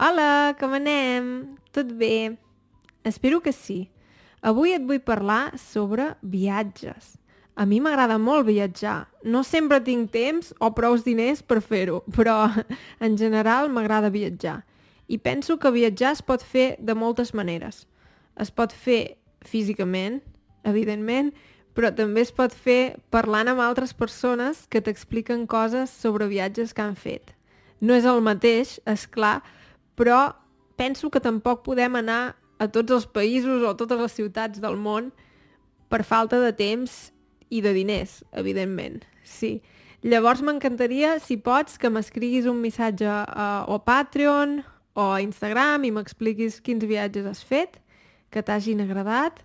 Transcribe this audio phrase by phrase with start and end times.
[0.00, 1.56] Hola, com anem?
[1.74, 2.38] Tot bé?
[3.02, 3.88] Espero que sí.
[4.46, 7.16] Avui et vull parlar sobre viatges.
[7.58, 9.08] A mi m'agrada molt viatjar.
[9.26, 12.36] No sempre tinc temps o prous diners per fer-ho, però
[13.08, 14.60] en general m'agrada viatjar.
[15.10, 17.88] I penso que viatjar es pot fer de moltes maneres.
[18.38, 20.22] Es pot fer físicament,
[20.62, 21.34] evidentment,
[21.74, 26.86] però també es pot fer parlant amb altres persones que t'expliquen coses sobre viatges que
[26.86, 27.34] han fet.
[27.82, 29.40] No és el mateix, és clar,
[29.98, 30.30] però
[30.78, 35.10] penso que tampoc podem anar a tots els països o totes les ciutats del món
[35.90, 37.10] per falta de temps
[37.50, 39.02] i de diners, evidentment.
[39.24, 39.58] Sí.
[40.06, 44.60] Llavors m'encantaria, si pots, que m'escriguis un missatge a, o a Patreon
[44.94, 47.80] o a Instagram i m'expliquis quins viatges has fet,
[48.30, 49.42] que t'hagin agradat.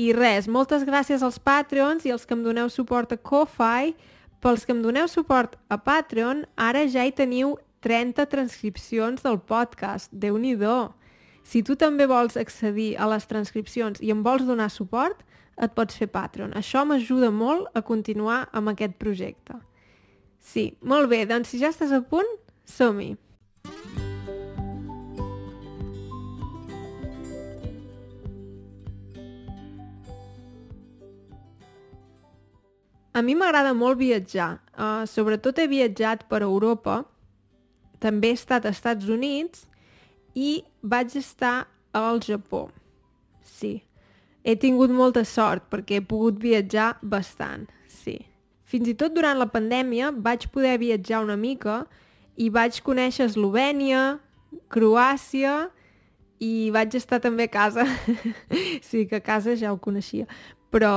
[0.00, 3.94] I res, moltes gràcies als Patreons i als que em doneu suport a Ko-Fi.
[4.42, 10.08] Pels que em doneu suport a Patreon, ara ja hi teniu 30 transcripcions del podcast.
[10.12, 10.56] déu nhi
[11.44, 15.22] Si tu també vols accedir a les transcripcions i em vols donar suport,
[15.60, 16.52] et pots fer Patreon.
[16.52, 19.60] Això m'ajuda molt a continuar amb aquest projecte.
[20.40, 22.28] Sí, molt bé, doncs si ja estàs a punt,
[22.64, 23.14] som-hi!
[33.14, 34.58] A mi m'agrada molt viatjar.
[34.74, 37.04] Uh, sobretot he viatjat per Europa.
[38.04, 39.64] També he estat als Estats Units
[40.36, 41.64] i vaig estar
[41.96, 42.68] al Japó.
[43.40, 43.78] Sí.
[44.44, 48.18] He tingut molta sort perquè he pogut viatjar bastant, sí.
[48.68, 51.84] Fins i tot durant la pandèmia vaig poder viatjar una mica
[52.36, 54.18] i vaig conèixer Eslovènia,
[54.68, 55.70] Croàcia
[56.42, 57.86] i vaig estar també a casa.
[58.88, 60.26] sí, que a casa ja ho coneixia.
[60.74, 60.92] Però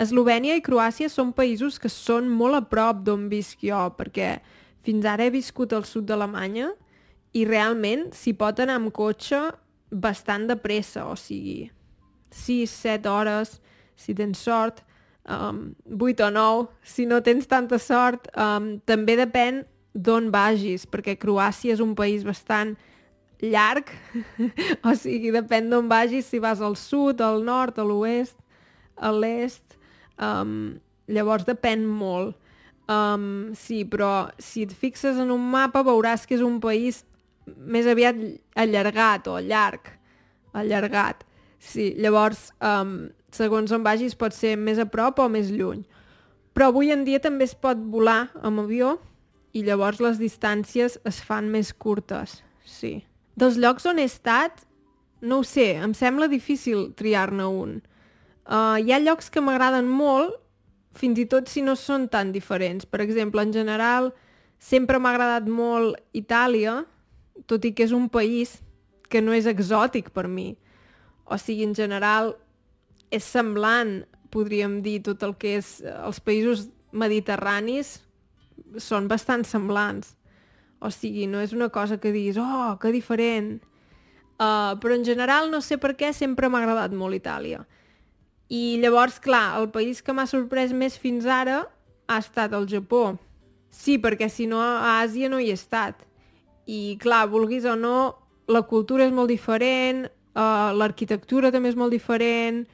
[0.00, 4.38] Eslovènia i Croàcia són països que són molt a prop d'on visc jo, perquè
[4.86, 6.70] fins ara he viscut al sud d'Alemanya
[7.36, 9.40] i realment s'hi pot anar amb cotxe
[9.90, 11.70] bastant de pressa, o sigui,
[12.30, 13.56] 6, 7 hores,
[13.98, 14.84] si tens sort,
[15.26, 18.30] um, 8 o 9, si no tens tanta sort.
[18.38, 22.76] Um, també depèn d'on vagis, perquè Croàcia és un país bastant
[23.42, 23.90] llarg,
[24.86, 28.38] o sigui, depèn d'on vagis, si vas al sud, al nord, a l'oest,
[28.94, 29.70] a l'est,
[30.20, 32.36] Um, llavors depèn molt.
[32.90, 37.04] Um, sí, però si et fixes en un mapa veuràs que és un país
[37.46, 38.18] més aviat
[38.58, 39.92] allargat o llarg.
[40.56, 41.22] Allargat.
[41.60, 45.84] Sí, llavors, um, segons on vagis, pot ser més a prop o més lluny.
[46.56, 48.96] Però avui en dia també es pot volar amb avió
[49.54, 52.40] i llavors les distàncies es fan més curtes.
[52.66, 53.00] Sí.
[53.38, 54.64] Dels llocs on he estat,
[55.22, 57.78] no ho sé, em sembla difícil triar-ne un.
[58.50, 60.40] Uh, hi ha llocs que m'agraden molt,
[60.96, 62.86] fins i tot si no són tan diferents.
[62.86, 64.10] Per exemple, en general,
[64.58, 66.82] sempre m'ha agradat molt Itàlia,
[67.46, 68.58] tot i que és un país
[69.10, 70.54] que no és exòtic per mi.
[71.26, 72.34] O sigui, en general,
[73.10, 77.98] és semblant, podríem dir, tot el que és eh, els països mediterranis
[78.78, 80.14] són bastant semblants.
[80.80, 83.58] O sigui, no és una cosa que diguis, oh, que diferent.
[84.40, 87.60] Uh, però en general, no sé per què, sempre m'ha agradat molt Itàlia.
[88.50, 91.62] I llavors, clar, el país que m'ha sorprès més fins ara
[92.10, 93.14] ha estat el Japó.
[93.70, 96.02] Sí, perquè si no a Àsia no hi he estat.
[96.66, 98.16] I clar, vulguis o no,
[98.50, 102.64] la cultura és molt diferent, uh, l'arquitectura també és molt diferent,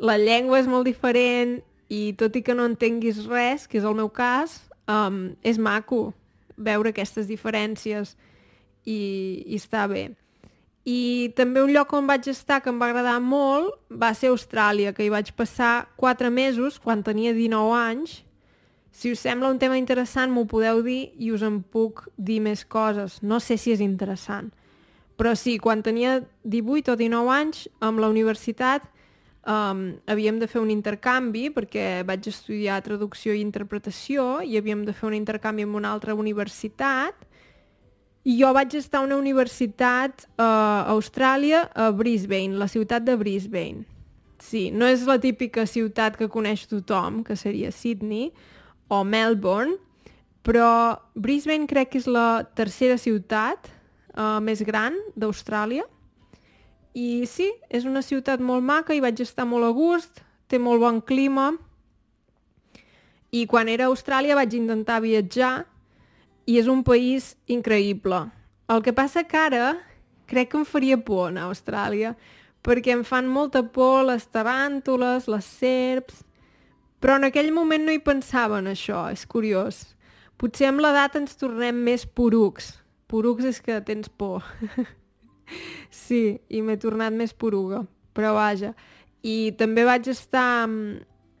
[0.00, 1.58] la llengua és molt diferent,
[1.92, 6.14] i tot i que no entenguis res, que és el meu cas, um, és maco
[6.56, 8.16] veure aquestes diferències
[8.84, 10.08] i, i està bé.
[10.86, 14.92] I també un lloc on vaig estar que em va agradar molt va ser Austràlia,
[14.94, 18.20] que hi vaig passar 4 mesos quan tenia 19 anys.
[18.94, 22.62] Si us sembla un tema interessant m'ho podeu dir i us en puc dir més
[22.64, 23.18] coses.
[23.20, 24.52] No sé si és interessant.
[25.18, 28.86] Però sí, quan tenia 18 o 19 anys, amb la universitat
[29.42, 34.94] um, havíem de fer un intercanvi perquè vaig estudiar traducció i interpretació i havíem de
[34.94, 37.25] fer un intercanvi amb una altra universitat
[38.26, 43.14] i jo vaig estar a una universitat uh, a Austràlia, a Brisbane, la ciutat de
[43.16, 43.84] Brisbane.
[44.42, 48.32] Sí, no és la típica ciutat que coneix tothom, que seria Sydney
[48.90, 49.78] o Melbourne,
[50.42, 55.86] però Brisbane crec que és la tercera ciutat uh, més gran d'Austràlia.
[56.98, 60.82] I sí, és una ciutat molt maca i vaig estar molt a gust, té molt
[60.82, 61.52] bon clima.
[63.30, 65.66] I quan era a Austràlia vaig intentar viatjar
[66.46, 68.22] i és un país increïble.
[68.70, 69.74] El que passa que ara
[70.26, 72.14] crec que em faria por anar a Austràlia,
[72.66, 76.22] perquè em fan molta por les taràntules, les serps...
[76.96, 79.82] Però en aquell moment no hi pensava en això, és curiós.
[80.40, 82.72] Potser amb l'edat ens tornem més porucs.
[83.06, 84.42] porucs és que tens por.
[86.06, 87.84] sí, i m'he tornat més poruga,
[88.16, 88.72] però vaja.
[89.22, 90.66] I també vaig estar...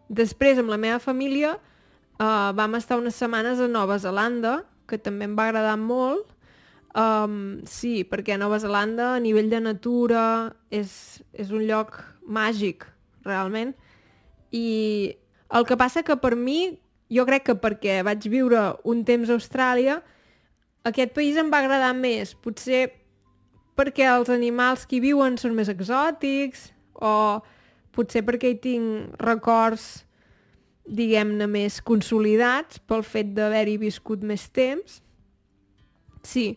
[0.06, 1.56] Després, amb la meva família,
[2.20, 6.32] uh, vam estar unes setmanes a Nova Zelanda, que també em va agradar molt.
[6.96, 10.24] Um, sí, perquè Nova Zelanda, a nivell de natura,
[10.72, 12.86] és, és un lloc màgic,
[13.26, 13.74] realment.
[14.54, 15.16] I
[15.52, 16.76] el que passa que per mi,
[17.12, 20.00] jo crec que perquè vaig viure un temps a Austràlia,
[20.88, 22.32] aquest país em va agradar més.
[22.34, 22.86] Potser
[23.76, 27.42] perquè els animals que hi viuen són més exòtics o
[27.96, 30.06] potser perquè hi tinc records
[30.86, 35.00] diguem-ne més consolidats pel fet d'haver-hi viscut més temps.
[36.26, 36.52] Sí,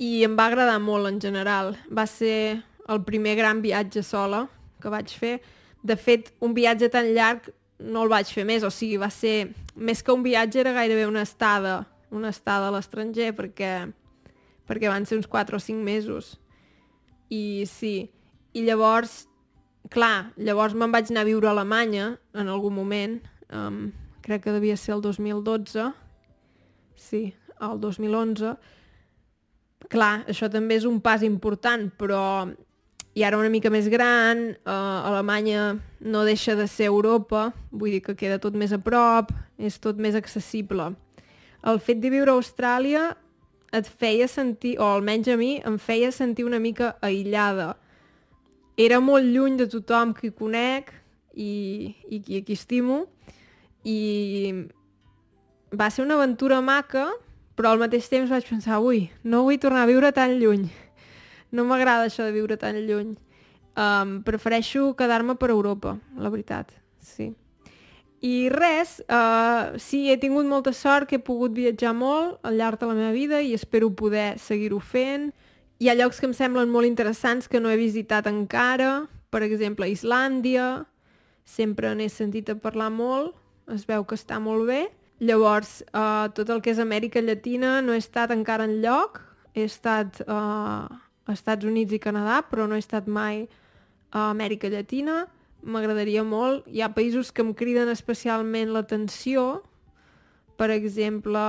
[0.00, 1.74] i em va agradar molt en general.
[1.88, 2.60] Va ser
[2.90, 4.46] el primer gran viatge sola
[4.80, 5.38] que vaig fer.
[5.82, 7.48] De fet, un viatge tan llarg
[7.80, 9.54] no el vaig fer més, o sigui, va ser...
[9.80, 13.72] Més que un viatge era gairebé una estada una estada a l'estranger perquè,
[14.68, 16.36] perquè van ser uns 4 o 5 mesos.
[17.30, 18.10] I sí,
[18.52, 19.24] i llavors,
[19.94, 23.20] clar, llavors me'n vaig anar a viure a Alemanya en algun moment,
[23.52, 23.90] um,
[24.22, 25.90] crec que devia ser el 2012,
[26.96, 27.22] sí,
[27.60, 28.56] el 2011.
[29.90, 32.48] Clar, això també és un pas important, però
[33.16, 38.02] i ara una mica més gran, uh, Alemanya no deixa de ser Europa, vull dir
[38.04, 40.92] que queda tot més a prop, és tot més accessible
[41.62, 43.10] el fet de viure a Austràlia
[43.76, 47.74] et feia sentir, o almenys a mi, em feia sentir una mica aïllada.
[48.80, 50.90] Era molt lluny de tothom que hi conec
[51.34, 53.04] i, i qui aquí estimo
[53.84, 54.68] i
[55.72, 57.08] va ser una aventura maca,
[57.54, 60.68] però al mateix temps vaig pensar, ui, no vull tornar a viure tan lluny.
[61.52, 63.14] No m'agrada això de viure tan lluny.
[63.80, 67.30] Um, prefereixo quedar-me per Europa, la veritat, sí.
[68.20, 72.80] I res, uh, sí, he tingut molta sort que he pogut viatjar molt al llarg
[72.80, 75.30] de la meva vida i espero poder seguir-ho fent.
[75.80, 79.88] Hi ha llocs que em semblen molt interessants que no he visitat encara, per exemple,
[79.88, 80.84] Islàndia,
[81.48, 83.32] sempre n'he sentit a parlar molt,
[83.68, 84.88] es veu que està molt bé.
[85.20, 89.20] Llavors, uh, tot el que és Amèrica Llatina no he estat encara en lloc,
[89.54, 93.44] he estat uh, a Estats Units i Canadà, però no he estat mai
[94.10, 95.26] a Amèrica Llatina
[95.62, 96.66] m'agradaria molt.
[96.72, 99.62] Hi ha països que em criden especialment l'atenció,
[100.56, 101.40] per exemple,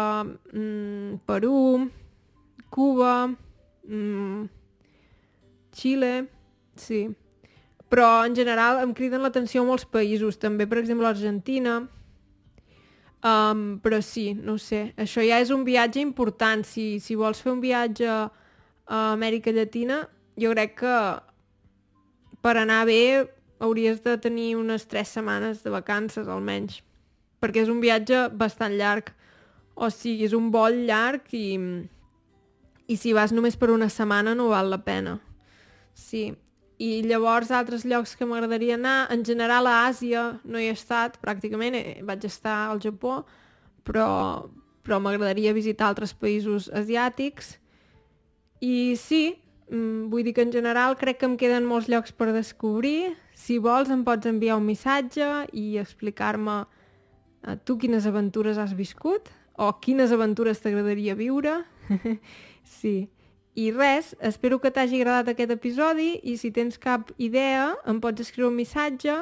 [0.54, 1.90] mm, Perú,
[2.70, 3.36] Cuba,
[3.88, 4.50] mm,
[5.72, 6.28] Xile,
[6.76, 7.10] sí.
[7.90, 11.90] Però en general em criden l'atenció molts països, també per exemple l'Argentina,
[13.24, 17.54] um, però sí, no sé, això ja és un viatge important, si, si vols fer
[17.54, 20.04] un viatge a Amèrica Llatina,
[20.40, 20.98] jo crec que
[22.42, 23.30] per anar bé
[23.62, 26.82] hauries de tenir unes tres setmanes de vacances almenys,
[27.42, 29.14] perquè és un viatge bastant llarg,
[29.76, 31.60] o sigui, és un vol llarg i,
[32.90, 35.20] i si vas només per una setmana no val la pena.
[35.94, 36.32] Sí,
[36.82, 41.20] i llavors altres llocs que m'agradaria anar, en general a Àsia no hi he estat,
[41.22, 43.20] pràcticament eh, vaig estar al Japó,
[43.86, 44.08] però,
[44.82, 47.54] però m'agradaria visitar altres països asiàtics.
[48.66, 49.36] I sí,
[49.70, 53.60] mm, vull dir que en general crec que em queden molts llocs per descobrir, si
[53.62, 59.30] vols em pots enviar un missatge i explicar-me uh, tu quines aventures has viscut
[59.62, 61.60] o quines aventures t'agradaria viure.
[62.82, 63.10] sí.
[63.54, 68.24] I res, espero que t'hagi agradat aquest episodi i si tens cap idea em pots
[68.24, 69.18] escriure un missatge.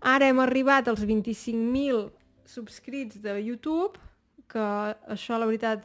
[0.00, 2.06] Ara hem arribat als 25.000
[2.48, 4.00] subscrits de YouTube,
[4.48, 4.64] que
[5.12, 5.84] això la veritat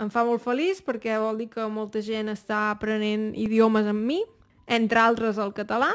[0.00, 4.20] em fa molt feliç perquè vol dir que molta gent està aprenent idiomes amb mi,
[4.70, 5.90] entre altres el català,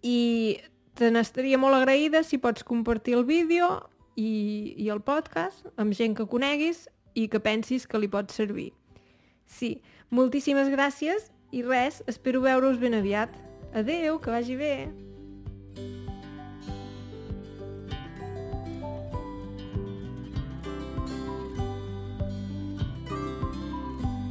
[0.00, 0.56] i
[0.96, 3.68] te n'estaria molt agraïda si pots compartir el vídeo
[4.16, 8.70] i, i el podcast amb gent que coneguis i que pensis que li pot servir.
[9.50, 9.80] Sí,
[10.14, 13.34] moltíssimes gràcies i res, espero veure-us ben aviat.
[13.74, 14.74] Adeu, que vagi bé!